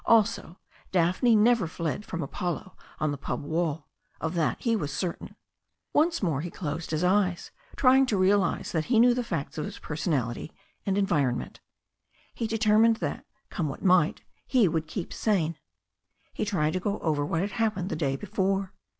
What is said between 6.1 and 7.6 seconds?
more he closed his eyes,